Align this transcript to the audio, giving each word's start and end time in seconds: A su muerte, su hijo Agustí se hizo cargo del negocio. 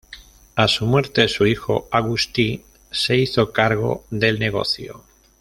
A 0.55 0.67
su 0.67 0.87
muerte, 0.87 1.27
su 1.27 1.45
hijo 1.45 1.87
Agustí 1.91 2.63
se 2.89 3.17
hizo 3.17 3.51
cargo 3.51 4.03
del 4.09 4.39
negocio. 4.39 5.03